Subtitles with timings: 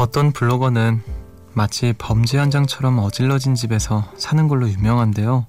[0.00, 1.02] 어떤 블로거는
[1.52, 5.44] 마치 범죄 현장처럼 어질러진 집에서 사는 걸로 유명한데요.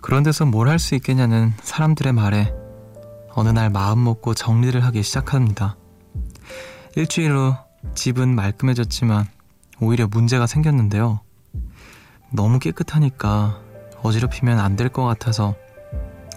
[0.00, 2.54] 그런 데서 뭘 할 수 있겠냐는 사람들의 말에
[3.34, 5.76] 어느 날 마음 먹고 정리를 하기 시작합니다.
[6.96, 7.54] 일주일 후
[7.94, 9.26] 집은 말끔해졌지만
[9.82, 11.20] 오히려 문제가 생겼는데요.
[12.32, 13.60] 너무 깨끗하니까
[14.02, 15.54] 어지럽히면 안 될 것 같아서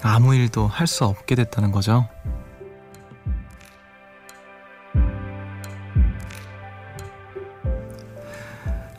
[0.02, 2.10] 아무 일도 할 수 없게 됐다는 거죠.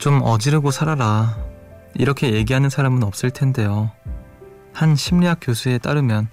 [0.03, 1.37] 좀 어지르고 살아라.
[1.93, 3.89] 이렇게 얘기하는 사람은 없을 텐데요.
[4.73, 6.27] 한 심리학 교수에 따르면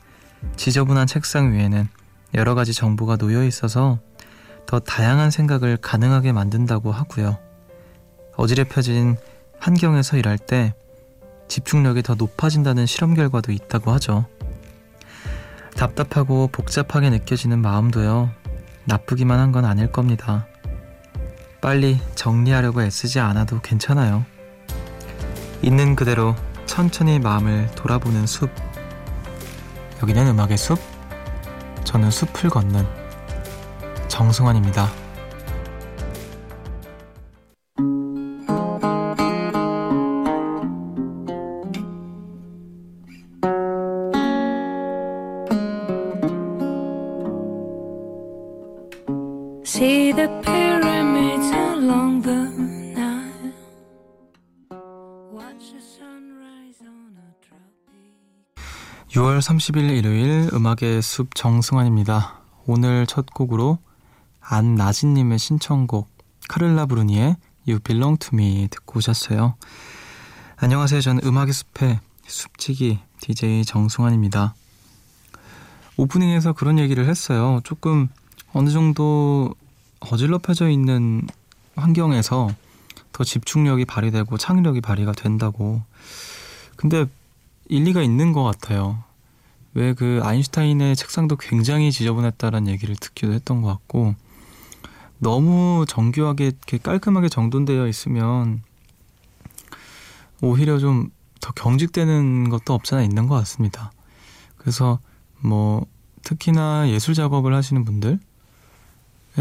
[0.57, 1.87] 지저분한 책상 위에는
[2.35, 4.01] 여러 가지 정보가 놓여 있어서
[4.67, 7.39] 더 다양한 생각을 가능하게 만든다고 하고요.
[8.37, 9.17] 어지럽혀진
[9.61, 10.75] 환경에서 일할 때
[11.47, 14.27] 집중력이 더 높아진다는 실험 결과도 있다고 하죠.
[15.77, 18.31] 답답하고 복잡하게 느껴지는 마음도요,
[18.87, 20.49] 나쁘기만 한 건 아닐 겁니다.
[21.61, 24.25] 빨리 정리하려고 애쓰지 않아도 괜찮아요.
[25.63, 26.35] 있는 그대로
[26.67, 28.51] 천천히 마음을 돌아보는 숲.
[30.03, 30.79] 여기는 음악의 숲.
[31.85, 32.87] 저는 숲을 걷는
[34.09, 35.00] 정승환입니다.
[59.11, 62.43] 6월 30일 일요일 음악의 숲 정승환입니다.
[62.67, 63.79] 오늘 첫 곡으로
[64.41, 66.09] 안나진님의 신청곡
[66.49, 69.57] 카를라 브루니의 You Belong to Me 듣고 오셨어요.
[70.59, 71.01] 안녕하세요.
[71.01, 74.55] 저는 음악의 숲의 숲치기 DJ 정승환입니다.
[75.97, 77.61] 오프닝에서 그런 얘기를 했어요.
[77.65, 78.11] 조금
[78.53, 79.53] 어느 정도
[79.99, 81.27] 어질러펴져 있는
[81.75, 82.49] 환경에서
[83.11, 85.83] 더 집중력이 발휘되고 창의력이 발휘가 된다고.
[86.77, 87.07] 근데
[87.71, 89.03] 일리가 있는 것 같아요.
[89.75, 94.15] 왜 그 아인슈타인의 책상도 굉장히 지저분했다라는 얘기를 듣기도 했던 것 같고
[95.19, 98.63] 너무 정교하게 이렇게 깔끔하게 정돈되어 있으면
[100.41, 101.11] 오히려 좀
[101.41, 103.93] 더 경직되는 것도 없잖아 있는 것 같습니다.
[104.57, 105.01] 그래서
[105.39, 105.87] 뭐
[106.23, 108.21] 특히나 예술 작업을 하시는 분들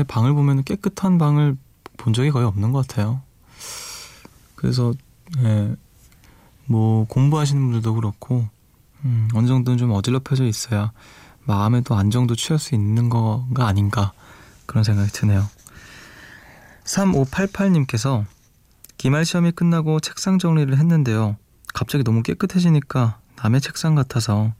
[0.07, 1.57] 방을 보면 깨끗한 방을
[1.97, 3.21] 본 적이 거의 없는 것 같아요.
[4.55, 4.93] 그래서
[5.39, 5.75] 예,
[6.69, 8.47] 뭐 공부하시는 분들도 그렇고
[9.03, 10.91] 음, 어느 정도는 좀 어질러펴져 있어야
[11.43, 14.13] 마음에도 안정도 취할 수 있는 거가 아닌가
[14.67, 15.49] 그런 생각이 드네요.
[16.83, 18.25] 3588님께서
[18.97, 21.37] 기말 시험이 끝나고 책상 정리를 했는데요.
[21.73, 24.53] 갑자기 너무 깨끗해지니까 남의 책상 같아서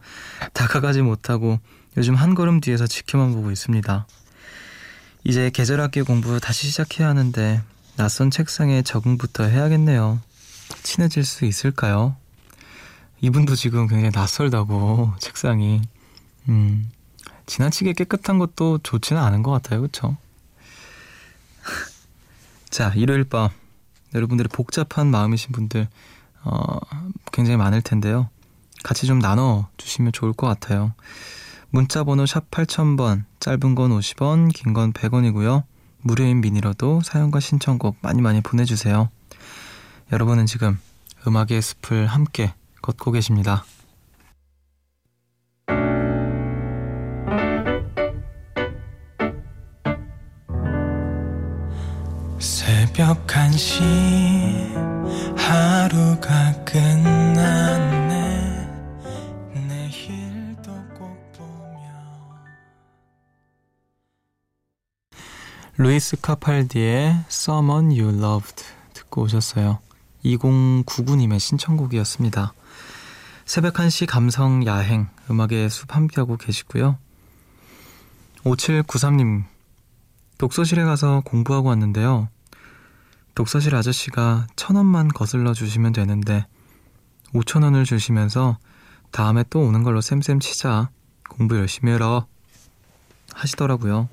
[0.53, 1.59] 다가가지 못하고
[1.96, 4.08] 요즘 한 걸음 뒤에서 지켜만 보고 있습니다.
[5.25, 7.62] 이제 계절학기 공부 다시 시작해야 하는데
[7.98, 10.22] 낯선 책상에 적응부터 해야겠네요.
[10.84, 12.16] 친해질 수 있을까요?
[13.22, 15.81] 이분도 지금 굉장히 낯설다고 책상이
[16.47, 16.90] 음,
[17.46, 19.81] 지나치게 깨끗한 것도 좋지는 않은 것 같아요.
[19.81, 20.18] 그렇죠?
[22.69, 23.50] 자, 일요일 밤
[24.13, 25.88] 여러분들의 복잡한 마음이신 분들
[26.44, 26.80] 어,
[27.31, 28.30] 굉장히 많을 텐데요.
[28.84, 30.94] 같이 좀 나눠 주시면 좋을 것 같아요.
[31.69, 35.63] 문자 번호 샵 8000번, 짧은 건 50원, 긴 건 100원이고요.
[36.01, 39.09] 무료인 미니로도 사연과 신청곡 많이 많이 보내주세요.
[40.12, 40.80] 여러분은 지금
[41.28, 43.64] 음악의 숲을 함께 걷고 계십니다.
[52.40, 53.81] 새벽 1시
[55.38, 57.69] 하루가 끝났네.
[59.68, 61.80] 내일도 꼭 보며
[65.78, 68.63] 루이스 카팔디의 Someone You Loved
[68.94, 69.80] 듣고 오셨어요
[70.25, 72.54] 2099님의 신청곡이었습니다
[73.45, 76.98] 새벽 1시 감성 야행 음악의 숲 함께하고 계시고요
[78.44, 79.44] 5793님
[80.39, 82.30] 독서실에 가서 공부하고 왔는데요.
[83.36, 86.48] 독서실 아저씨가 천 원만 거슬러 주시면 되는데
[87.33, 88.57] 오천 원을 주시면서
[89.12, 90.89] 다음에 또 오는 걸로 쌤쌤 치자.
[91.30, 92.25] 공부 열심히 해라.
[93.33, 94.07] 하시더라고요.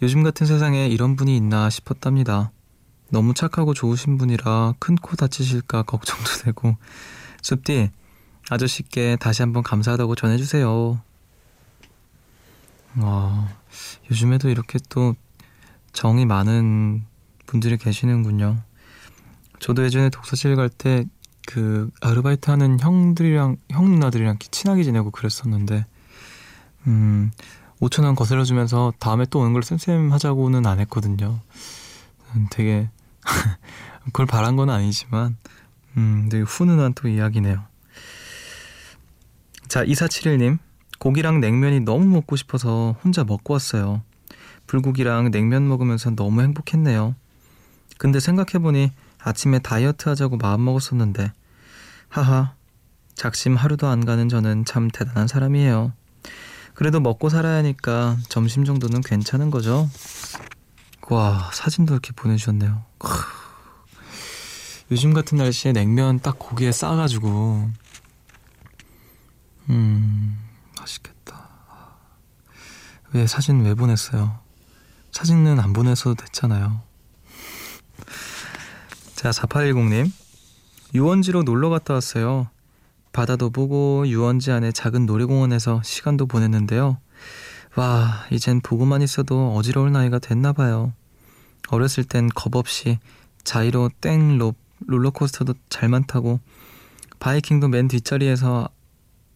[0.00, 2.52] 요즘 같은 세상에 이런 분이 있나 싶었답니다.
[3.12, 6.76] 너무 착하고 좋으신 분이라 큰 코 다치실까 걱정도 되고
[7.42, 7.90] 숲디
[8.50, 11.00] 아저씨께 다시 한번 감사하다고 전해주세요.
[12.98, 13.48] 와,
[14.10, 15.14] 요즘에도 이렇게 또
[15.92, 17.04] 정이 많은
[17.46, 18.58] 분들이 계시는군요.
[19.60, 21.04] 저도 예전에 독서실 갈 때
[21.46, 25.84] 그 아르바이트 하는 형들이랑 형 누나들이랑 친하게 지내고 그랬었는데
[26.86, 27.32] 음
[27.80, 31.40] 5천 원 거슬러 주면서 다음에 또 오는 걸 쌤쌤 하자고는 안 했거든요.
[32.50, 32.88] 되게
[34.06, 35.36] 그걸 바란 건 아니지만
[35.96, 37.64] 음, 되게 훈훈한 또 이야기네요.
[39.68, 40.58] 자, 2471님.
[40.98, 44.02] 고기랑 냉면이 너무 먹고 싶어서 혼자 먹고 왔어요.
[44.66, 47.16] 불고기랑 냉면 먹으면서 너무 행복했네요.
[47.98, 51.32] 근데 생각해보니 아침에 다이어트 하자고 마음먹었었는데
[52.08, 52.54] 하하
[53.14, 55.92] 작심 하루도 안 가는 저는 참 대단한 사람이에요.
[56.74, 59.88] 그래도 먹고 살아야 하니까 점심 정도는 괜찮은 거죠?
[61.08, 62.84] 와 사진도 이렇게 보내주셨네요.
[64.90, 67.70] 요즘 같은 날씨에 냉면 딱 고기에 싸가지고
[69.70, 70.38] 음
[70.78, 71.48] 맛있겠다.
[73.12, 74.38] 왜 사진 왜 보냈어요?
[75.10, 76.80] 사진은 안 보내서도 됐잖아요.
[79.14, 80.10] 자 4810님
[80.94, 82.48] 유원지로 놀러 갔다 왔어요.
[83.12, 86.98] 바다도 보고 유원지 안에 작은 놀이공원에서 시간도 보냈는데요.
[87.74, 90.92] 와, 이젠 보고만 있어도 어지러울 나이가 됐나 봐요.
[91.68, 92.98] 어렸을 땐 겁없이
[93.44, 96.40] 자이로 땡롭 롤러코스터도 잘만 타고
[97.18, 98.68] 바이킹도 맨 뒷자리에서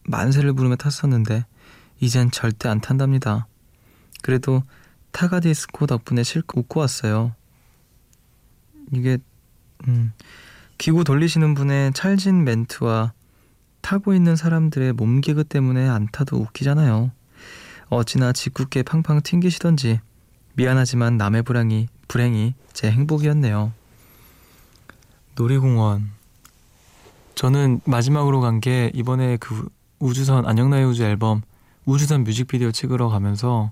[0.04, 1.46] 만세를 부르며 탔었는데
[2.00, 3.46] 이젠 절대 안 탄답니다.
[4.22, 4.62] 그래도
[5.12, 7.34] 타가디스코 덕분에 실컷 웃고 왔어요.
[8.92, 9.18] 이게
[9.88, 10.12] 음,
[10.78, 13.12] 기구 돌리시는 분의 찰진 멘트와
[13.80, 17.12] 타고 있는 사람들의 몸개그 때문에 안 타도 웃기잖아요.
[17.88, 20.00] 어찌나 짓궂게 팡팡 튕기시던지
[20.54, 23.72] 미안하지만 남의 불행이 불행이 제 행복이었네요.
[25.36, 26.10] 놀이공원
[27.34, 29.68] 저는 마지막으로 간 게 이번에 그
[29.98, 31.42] 우주선 안녕나의 우주 앨범
[31.84, 33.70] 우주선 뮤직비디오 찍으러 가면서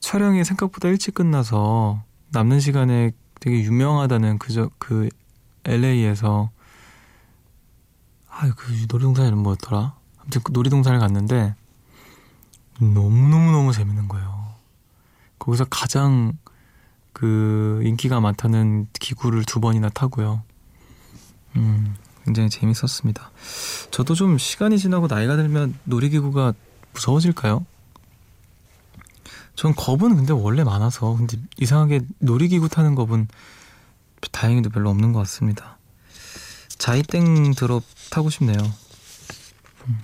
[0.00, 3.10] 촬영이 생각보다 일찍 끝나서 남는 시간에
[3.40, 5.08] 되게 유명하다는 그저 그
[5.64, 6.50] LA에서
[8.30, 9.94] 아, 그 놀이동산 이 름 뭐였더라?
[10.18, 11.54] 아무튼 그 놀이동산을 갔는데
[12.78, 14.54] 너무너무너무 재밌는 거예요.
[15.38, 16.36] 거기서 가장
[17.12, 20.42] 그 인기가 많다는 기구를 두 번이나 타고요.
[21.56, 23.30] 음, 굉장히 재밌었습니다.
[23.90, 26.54] 저도 좀 시간이 지나고 나이가 들면 놀이기구가
[26.92, 27.66] 무서워질까요?
[29.56, 33.26] 전 겁은 근데 원래 많아서 근데 이상하게 놀이기구 타는 겁은
[34.30, 35.78] 다행히도 별로 없는 것 같습니다.
[36.78, 38.58] 자이땡 드롭 타고 싶네요.
[39.88, 39.98] 음.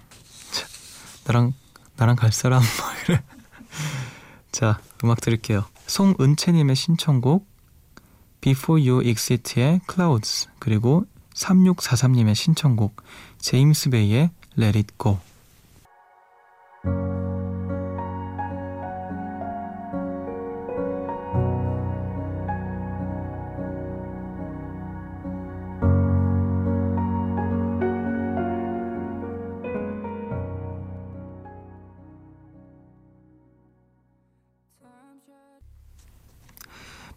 [1.25, 1.53] 나랑
[1.97, 3.23] 나랑 갈 사람 뭐 이래.
[4.53, 5.65] 자 음악 들을게요.
[5.87, 7.47] 송은채님의 신청곡
[8.41, 11.05] Before You Exit의 Clouds 그리고
[11.35, 13.03] 3643님의 신청곡
[13.39, 15.19] 제임스 베이의 Let It Go.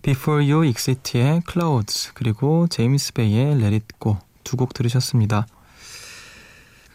[0.08, 5.46] Before You Exit의 Clouds 그리고 제임스 베이의 Let It Go 두 곡 들으셨습니다.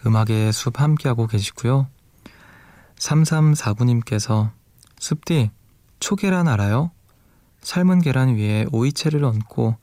[0.06, 1.88] 음악의 숲 함께하고 계시고요.
[2.96, 4.52] 3349님께서
[4.98, 5.50] 숲디
[6.00, 6.90] 초계란 알아요?
[7.60, 9.76] 삶은 계란 위에 오이채를 얹고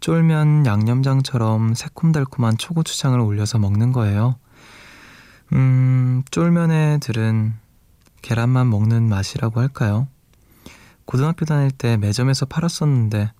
[0.00, 4.34] 쫄면 양념장처럼 새콤달콤한 초고추장을 올려서 먹는 거예요.
[5.52, 7.54] 음, 쫄면에 들은
[8.22, 10.08] 계란만 먹는 맛이라고 할까요?
[11.12, 13.32] 고등학교 다닐 때 매점에서 팔았었는데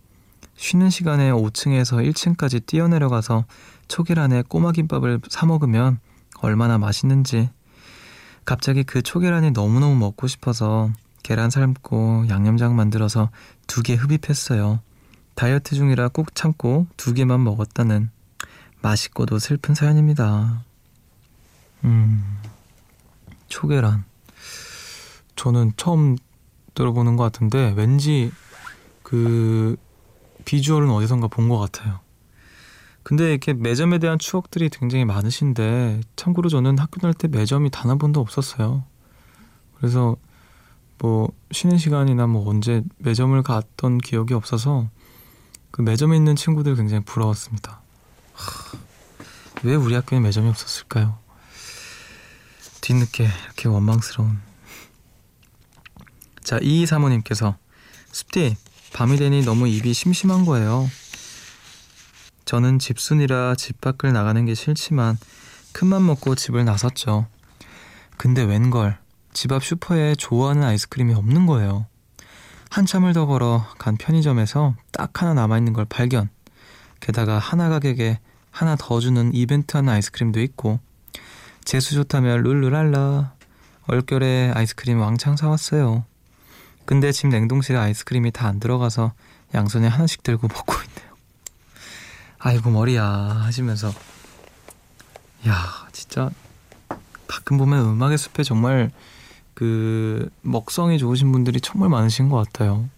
[0.56, 3.46] 쉬는 시간에 5층에서 1층까지 뛰어내려가서
[3.88, 5.98] 초계란에 꼬마김밥을 사 먹으면
[6.42, 7.48] 얼마나 맛있는지
[8.44, 10.90] 갑자기 그 초계란이 너무너무 먹고 싶어서
[11.22, 13.30] 계란 삶고 양념장 만들어서
[13.66, 14.80] 두 개 흡입했어요.
[15.34, 18.10] 다이어트 중이라 꾹 참고 두 개만 먹었다는
[18.82, 20.62] 맛있고도 슬픈 사연입니다.
[21.84, 22.38] 음,
[23.48, 24.04] 초계란.
[25.36, 26.18] 저는 처음
[26.74, 28.32] 들어보는 것 같은데 왠지
[29.02, 29.76] 그
[30.44, 32.00] 비주얼은 어디선가 본 것 같아요.
[33.02, 37.98] 근데 이렇게 매점에 대한 추억들이 굉장히 많으신데 참고로 저는 학교 다닐 때 매점이 단 한
[37.98, 38.84] 번도 없었어요.
[39.76, 40.16] 그래서
[40.98, 44.88] 뭐 쉬는 시간이나 뭐 언제 매점을 갔던 기억이 없어서
[45.72, 47.80] 그 매점에 있는 친구들 굉장히 부러웠습니다.
[48.34, 48.78] 하,
[49.64, 51.18] 왜 우리 학교에 매점이 없었을까요?
[52.82, 54.38] 뒤늦게 이렇게 원망스러운
[56.44, 57.56] 자, 이이 사모님께서
[58.10, 58.56] 습디
[58.92, 60.88] 밤이 되니 너무 입이 심심한 거예요.
[62.44, 65.16] 저는 집순이라 집 밖을 나가는 게 싫지만
[65.72, 67.26] 큰맘 먹고 집을 나섰죠.
[68.16, 68.98] 근데 웬걸
[69.32, 71.86] 집 앞 슈퍼에 좋아하는 아이스크림이 없는 거예요.
[72.70, 76.28] 한참을 더 걸어 간 편의점에서 딱 하나 남아있는 걸 발견.
[77.00, 78.18] 게다가 하나 가격에
[78.50, 80.80] 하나 더 주는 이벤트 하는 아이스크림도 있고
[81.64, 83.34] 재수 좋다면 룰루랄라
[83.86, 86.04] 얼결에 아이스크림 왕창 사왔어요.
[86.84, 89.12] 근데 집 냉동실에 아이스크림이 다 안 들어가서
[89.54, 91.12] 양손에 하나씩 들고 먹고 있네요.
[92.38, 93.92] 아이고 머리야 하시면서
[95.48, 96.30] 야 진짜
[97.28, 98.90] 가끔 보면 음악의 숲에 정말
[99.54, 102.88] 그 먹성이 좋으신 분들이 정말 많으신 것 같아요.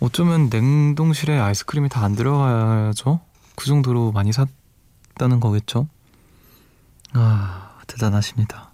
[0.00, 3.20] 어쩌면 냉동실에 아이스크림이 다 안 들어가야죠.
[3.54, 5.86] 그 정도로 많이 샀다는 거겠죠.
[7.12, 8.72] 아 대단하십니다.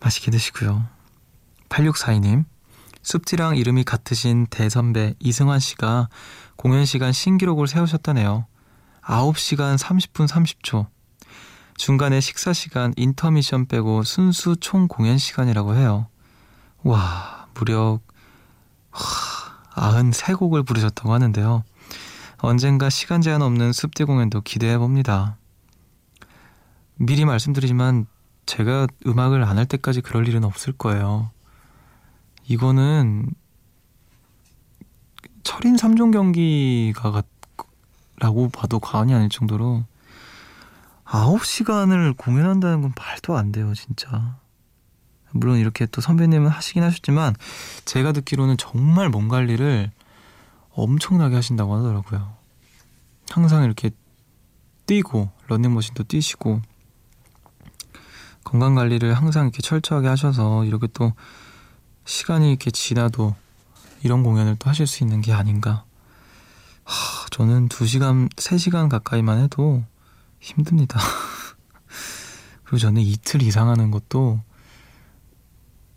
[0.00, 0.84] 맛있게 드시고요.
[1.68, 2.44] 8642님
[3.08, 6.10] 숲지랑 이름이 같으신 대선배 이승환 씨가
[6.56, 8.44] 공연 시간 신기록을 세우셨다네요.
[9.00, 10.88] 9시간 30분 30초.
[11.78, 16.08] 중간에 식사 시간 인터미션 빼고 순수 총 공연 시간이라고 해요.
[16.82, 17.98] 와, 무려
[18.92, 21.64] 93곡을 부르셨다고 하는데요.
[22.36, 25.38] 언젠가 시간 제한 없는 습대 공연도 기대해 봅니다.
[26.96, 28.06] 미리 말씀드리지만
[28.44, 31.30] 제가 음악을 안 할 때까지 그럴 일은 없을 거예요.
[32.48, 33.30] 이거는
[35.42, 37.22] 철인 3종 경기가
[38.16, 39.84] 라고 봐도 과언이 아닐 정도로
[41.04, 44.38] 9시간을 공연한다는 건 말도 안 돼요, 진짜.
[45.30, 47.34] 물론 이렇게 또 선배님은 하시긴 하셨지만
[47.84, 49.90] 제가 듣기로는 정말 몸 관리를
[50.70, 52.34] 엄청나게 하신다고 하더라고요.
[53.30, 53.90] 항상 이렇게
[54.86, 56.62] 뛰고 러닝머신도 뛰시고
[58.42, 61.12] 건강 관리를 항상 이렇게 철저하게 하셔서 이렇게 또
[62.08, 63.36] 시간이 이렇게 지나도
[64.02, 65.84] 이런 공연을 또 하실 수 있는 게 아닌가.
[66.84, 69.84] 하, 저는 2시간, 3시간 가까이만 해도
[70.40, 70.98] 힘듭니다.
[72.64, 74.40] 그리고 저는 이틀 이상 하는 것도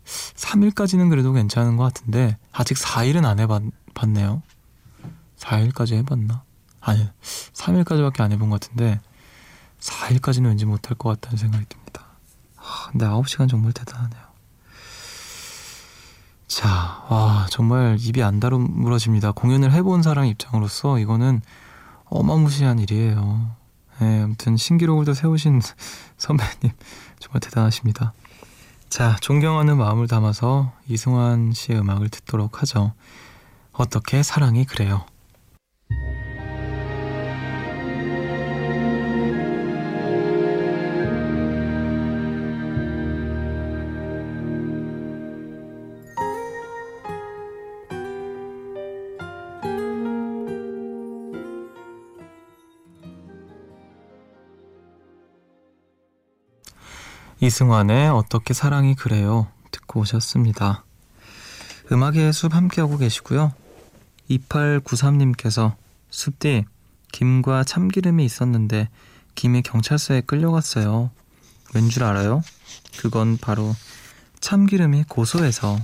[0.04, 4.42] 3일까지는 그래도 괜찮은 것 같은데 아직 4일은 안 해봤네요.
[5.38, 6.44] 4일까지 해봤나?
[6.82, 7.08] 아니
[7.54, 9.00] 3일까지밖에 안 해본 것 같은데
[9.80, 12.04] 4일까지는 왠지 못할 것 같다는 생각이 듭니다.
[12.56, 14.21] 하, 근데 9시간 정말 대단하네요.
[16.52, 19.32] 자, 와 정말 입이 안 다물어집니다.
[19.32, 21.40] 공연을 해본 사람 입장으로서 이거는
[22.04, 23.56] 어마무시한 일이에요.
[24.00, 25.62] 네, 아무튼 신기록을 또 세우신
[26.18, 26.76] 선배님
[27.20, 28.12] 정말 대단하십니다.
[28.90, 32.92] 자, 존경하는 마음을 담아서 이승환 씨의 음악을 듣도록 하죠.
[33.72, 35.06] 어떻게 사랑이 그래요.
[57.42, 60.84] 이승환의 어떻게 사랑이 그래요 듣고 오셨습니다.
[61.90, 63.52] 음악의 숲 함께하고 계시고요.
[64.30, 65.74] 2893님께서
[66.08, 66.66] 숲디
[67.10, 68.88] 김과 참기름이 있었는데
[69.34, 71.10] 김이 경찰서에 끌려갔어요.
[71.74, 72.42] 왠 줄 알아요?
[72.98, 73.74] 그건 바로
[74.38, 75.76] 참기름이 고소해서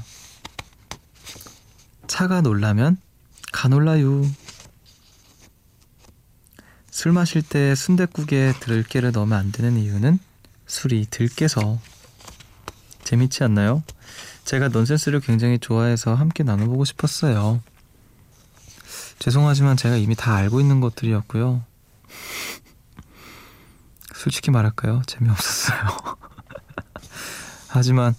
[2.07, 2.99] 차가 놀라면
[3.53, 4.31] 가놀라유.
[6.93, 10.21] 술 마실 때 순댓국에 들깨를 넣으면 안 되는 이유는
[10.69, 11.81] 술이 들깨서
[13.03, 13.83] 재밌지 않나요?
[14.45, 17.61] 제가 넌센스를 굉장히 좋아해서 함께 나눠보고 싶었어요.
[19.19, 21.65] 죄송하지만 제가 이미 다 알고 있는 것들이었고요.
[24.15, 25.03] 솔직히 말할까요?
[25.07, 25.79] 재미없었어요.
[27.69, 28.15] 하지만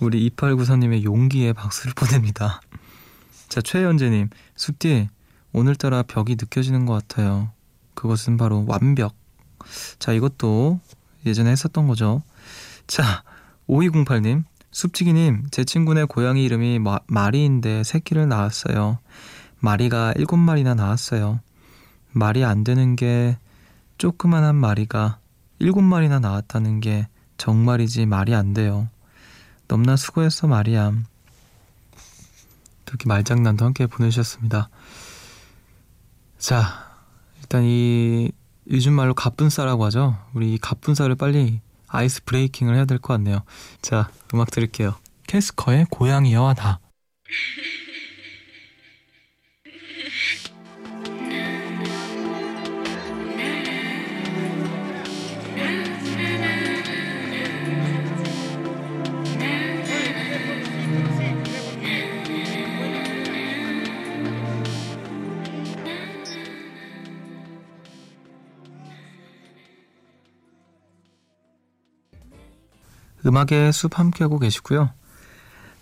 [0.00, 2.60] 우리 2894님의 용기에 박수를 보냅니다.
[3.48, 5.08] 자, 최현재님, 숲디,
[5.52, 7.52] 오늘따라 벽이 느껴지는 것 같아요.
[7.94, 9.14] 그것은 바로 완벽.
[9.98, 10.80] 자, 이것도
[11.26, 12.22] 예전에 했었던 거죠.
[12.86, 13.22] 자,
[13.68, 18.98] 5208님, 숲치기님, 제 친구네 고양이 이름이 마, 마리인데 새끼를 낳았어요.
[19.60, 21.40] 마리가 7마리나 낳았어요.
[22.12, 23.38] 말이 안 되는 게
[23.98, 25.18] 조그만한 마리가
[25.60, 27.06] 7마리나 낳았다는 게
[27.38, 28.88] 정말이지 말이 안 돼요.
[29.68, 30.92] 넘나 수고했어, 마리야.
[32.86, 34.68] 이렇게 말장난도 함께 보내주셨습니다.
[36.38, 36.92] 자,
[37.40, 38.30] 일단 이
[38.70, 40.16] 요즘 말로 가뿐싸라고 하죠.
[40.34, 43.42] 우리 이 가뿐싸를 빨리 아이스 브레이킹을 해야 될 것 같네요.
[43.82, 44.94] 자, 음악 들을게요.
[45.26, 46.78] 캐스커의 고양이와 나.
[73.24, 74.90] 음악의 숲 함께하고 계시고요.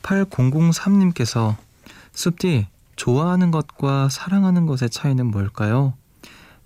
[0.02, 1.56] 8003님께서
[2.12, 2.66] 숲디
[2.96, 5.94] 좋아하는 것과 사랑하는 것의 차이는 뭘까요?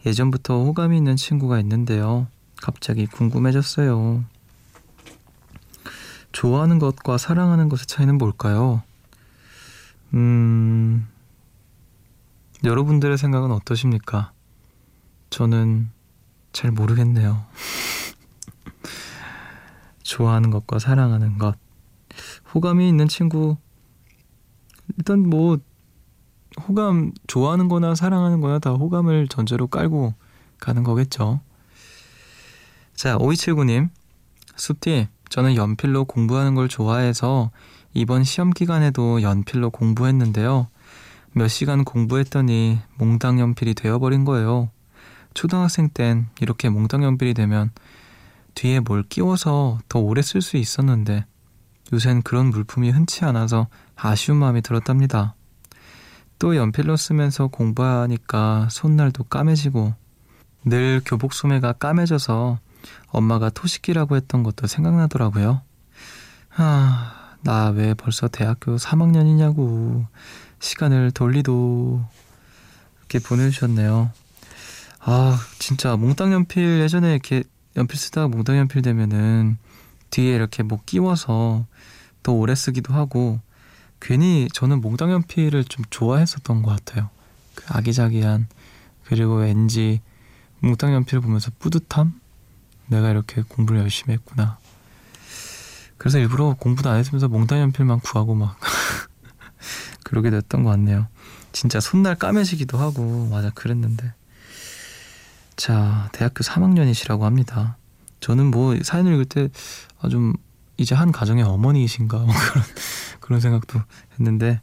[0.06, 2.26] 예전부터 호감이 있는 친구가 있는데요.
[2.56, 4.24] 갑자기 궁금해졌어요.
[6.32, 8.82] 좋아하는 것과 사랑하는 것의 차이는 뭘까요?
[10.14, 11.06] 음,
[12.64, 14.32] 여러분들의 생각은 어떠십니까?
[15.30, 15.90] 저는
[16.52, 17.44] 잘 모르겠네요.
[20.14, 21.56] 좋아하는 것과 사랑하는 것.
[22.54, 23.56] 호감이 있는 친구,
[24.96, 25.58] 일단 뭐,
[26.68, 30.14] 호감, 좋아하는 거나 사랑하는 거나 다 호감을 전제로 깔고
[30.60, 31.40] 가는 거겠죠.
[32.94, 33.88] 자, 5279님.
[34.54, 37.50] 숲디, 저는 연필로 공부하는 걸 좋아해서
[37.92, 40.68] 이번 시험 기간에도 연필로 공부했는데요.
[41.32, 44.70] 몇 시간 공부했더니 몽당 연필이 되어버린 거예요.
[45.34, 47.72] 초등학생 땐 이렇게 몽당 연필이 되면
[48.54, 51.26] 뒤에 뭘 끼워서 더 오래 쓸 수 있었는데
[51.92, 55.34] 요샌 그런 물품이 흔치 않아서 아쉬운 마음이 들었답니다.
[56.38, 59.94] 또 연필로 쓰면서 공부하니까 손날도 까매지고
[60.64, 62.58] 늘 교복 소매가 까매져서
[63.08, 65.62] 엄마가 토식기라고 했던 것도 생각나더라고요.
[66.56, 70.06] 아, 나 왜 벌써 대학교 3학년이냐고.
[70.60, 72.04] 시간을 돌리도.
[73.00, 74.10] 이렇게 보내주셨네요.
[75.00, 77.44] 아, 진짜 몽땅 연필 예전에 이렇게
[77.76, 79.58] 연필 쓰다가 몽땅 연필 되면은
[80.10, 81.66] 뒤에 이렇게 뭐 끼워서
[82.22, 83.40] 더 오래 쓰기도 하고
[84.00, 87.10] 괜히 저는 몽땅 연필을 좀 좋아했었던 것 같아요.
[87.54, 88.48] 그 아기자기한
[89.04, 90.00] 그리고 왠지
[90.60, 92.20] 몽땅 연필을 보면서 뿌듯함?
[92.86, 94.58] 내가 이렇게 공부를 열심히 했구나.
[95.98, 98.58] 그래서 일부러 공부도 안 했으면서 몽땅 연필만 구하고 막
[100.04, 101.06] 그러게 됐던 것 같네요.
[101.52, 104.12] 진짜 손날 까매지기도 하고 맞아 그랬는데
[105.56, 107.76] 자 대학교 3학년이시라고 합니다.
[108.20, 110.38] 저는 뭐 사연을 읽을 때좀 아,
[110.76, 112.64] 이제 한 가정의 어머니이신가 뭐 그런
[113.20, 113.80] 그런 생각도
[114.12, 114.60] 했는데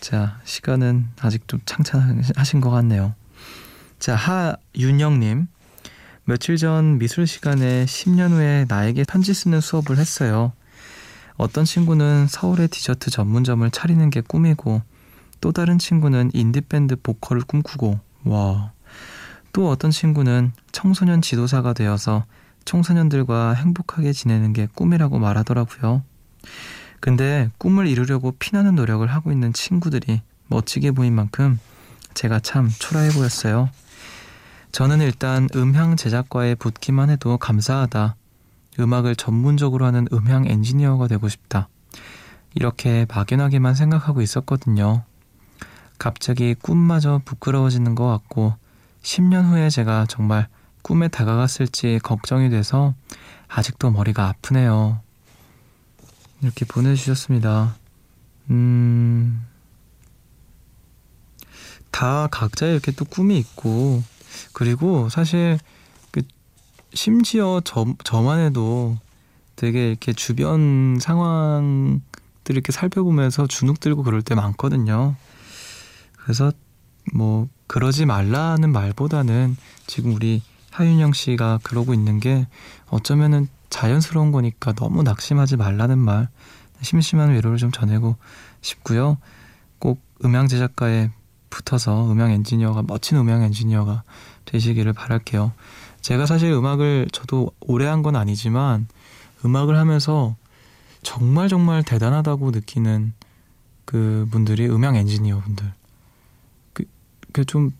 [0.00, 3.14] 자 시간은 아직 좀 창창하신 것 같네요.
[3.98, 5.46] 자 하윤영님
[6.24, 10.52] 며칠 전 미술 시간에 10년 후에 나에게 편지 쓰는 수업을 했어요.
[11.36, 14.82] 어떤 친구는 서울의 디저트 전문점을 차리는 게 꿈이고
[15.40, 18.73] 또 다른 친구는 인디밴드 보컬을 꿈꾸고 와.
[19.54, 22.24] 또 어떤 친구는 청소년 지도사가 되어서
[22.64, 26.02] 청소년들과 행복하게 지내는 게 꿈이라고 말하더라고요.
[26.98, 31.60] 근데 꿈을 이루려고 피나는 노력을 하고 있는 친구들이 멋지게 보인 만큼
[32.14, 33.70] 제가 참 초라해 보였어요.
[34.72, 38.16] 저는 일단 음향 제작과에 붙기만 해도 감사하다.
[38.80, 41.68] 음악을 전문적으로 하는 음향 엔지니어가 되고 싶다.
[42.56, 45.04] 이렇게 막연하게만 생각하고 있었거든요.
[45.96, 48.54] 갑자기 꿈마저 부끄러워지는 것 같고
[49.04, 50.48] 10년 후에 제가 정말
[50.82, 52.94] 꿈에 다가갔을지 걱정이 돼서
[53.48, 55.00] 아직도 머리가 아프네요.
[56.40, 57.76] 이렇게 보내주셨습니다.
[58.50, 59.46] 음,
[61.90, 64.02] 다 각자 이렇게 또 꿈이 있고
[64.52, 65.58] 그리고 사실
[66.10, 66.22] 그
[66.92, 68.98] 심지어 저, 저만 해도
[69.54, 72.00] 되게 이렇게 주변 상황들
[72.48, 75.14] 이렇게 살펴보면서 주눅 들고 그럴 때 많거든요.
[76.16, 76.52] 그래서
[77.12, 82.46] 뭐 그러지 말라는 말보다는 지금 우리 하윤영 씨가 그러고 있는 게
[82.88, 86.28] 어쩌면은 자연스러운 거니까 너무 낙심하지 말라는 말
[86.82, 88.16] 심심한 위로를 좀 전하고
[88.60, 89.18] 싶고요.
[89.78, 91.10] 꼭 음향 제작가에
[91.50, 94.02] 붙어서 음향 엔지니어가 멋진 음향 엔지니어가
[94.44, 95.52] 되시기를 바랄게요.
[96.00, 98.86] 제가 사실 음악을 저도 오래 한 건 아니지만
[99.44, 100.36] 음악을 하면서
[101.02, 103.12] 정말 정말 대단하다고 느끼는
[103.84, 105.72] 그 분들이 음향 엔지니어 분들.
[107.34, 107.72] 그, 그좀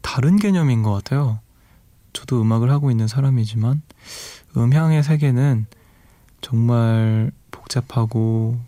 [0.00, 1.38] 다른 개념인 것 같아요.
[2.12, 3.82] 저도 음악을 하고 있는 사람이지만
[4.56, 5.66] 음향의 세계는
[6.40, 8.58] 정말 복잡하고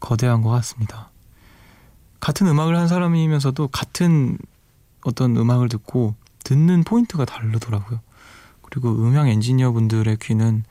[0.00, 1.10] 거대한 것 같습니다.
[2.20, 4.38] 같은 음악을 한 사람이면서도 같은
[5.04, 8.00] 어떤 음악을 듣고 듣는 포인트가 다르더라고요.
[8.62, 10.64] 그리고 음향 엔지니어 분들의 귀는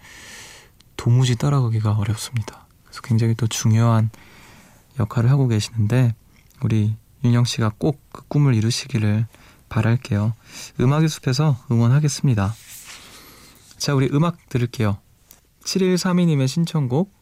[0.96, 2.68] 도무지 따라가기가 어렵습니다.
[2.84, 4.10] 그래서 굉장히 또 중요한
[5.00, 6.14] 역할을 하고 계시는데
[6.62, 9.28] 우리 윤영 씨가 꼭 그 꿈을 이루시기를
[9.70, 10.34] 바랄게요.
[10.80, 12.54] 음악의 숲에서 응원하겠습니다.
[13.78, 14.98] 자, 우리 음악 들을게요.
[15.64, 17.14] 7132님의 신청곡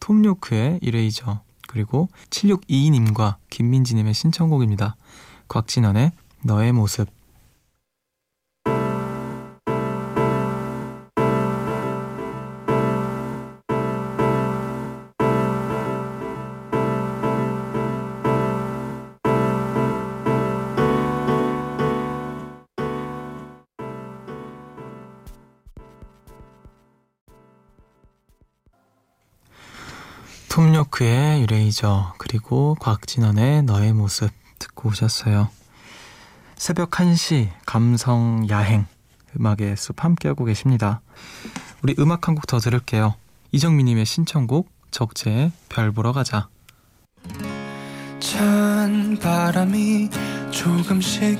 [0.00, 4.96] 톰요크의 이레이저 그리고 7622님과 김민지님의 신청곡입니다.
[5.48, 7.08] 곽진원의 너의 모습
[30.54, 35.48] 톰요크의 유레이저 그리고 곽진원의 너의 모습 듣고 오셨어요.
[36.54, 38.86] 새벽 1시 감성 야행
[39.36, 41.00] 음악의 숲 함께하고 계십니다.
[41.82, 43.16] 우리 음악 한 곡 더 들을게요.
[43.50, 46.46] 이정민님의 신청곡 적재의 별 보러 가자.
[48.20, 50.08] 찬 바람이
[50.52, 51.36] 조금씩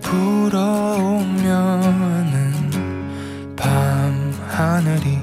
[0.00, 1.46] 불어오면은
[3.54, 5.20] 밤 하늘이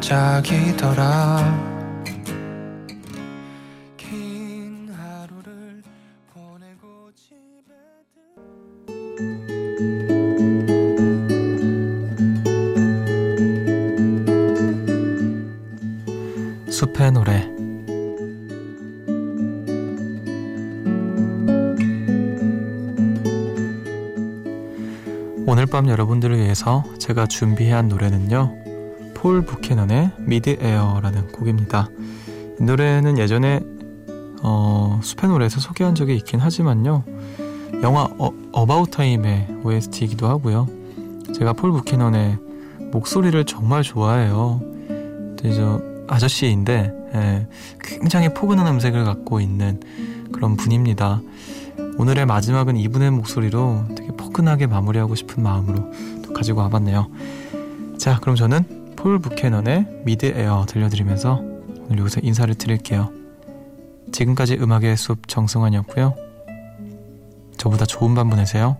[0.00, 0.34] 반짝이더라
[16.84, 17.50] 숲의 노래.
[25.46, 28.54] 오늘 밤 여러분들을 위해서 제가 준비한 노래는요
[29.14, 31.88] 폴 부캐넌의 Mid Air라는 곡입니다.
[32.60, 33.60] 이 노래는 예전에
[34.42, 37.04] 어, 숲의 노래에서 소개한 적이 있긴 하지만요
[37.82, 40.68] 영화 어, About Time의 OST이기도 하고요.
[41.34, 42.36] 제가 폴 부캐넌의
[42.92, 44.60] 목소리를 정말 좋아해요.
[45.38, 47.46] 그래서 아저씨인데 예,
[47.80, 49.80] 굉장히 포근한 음색을 갖고 있는
[50.32, 51.20] 그런 분입니다.
[51.96, 55.90] 오늘의 마지막은 이분의 목소리로 되게 포근하게 마무리하고 싶은 마음으로
[56.24, 57.08] 또 가지고 와봤네요.
[57.98, 61.40] 자, 그럼 저는 폴 부캐넌의 Mid Air 들려드리면서
[61.86, 63.10] 오늘 여기서 인사를 드릴게요.
[64.12, 66.14] 지금까지 음악의 숲 정승환이었고요.
[67.56, 68.76] 저보다 좋은 밤 보내세요.